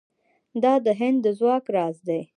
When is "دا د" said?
0.63-0.87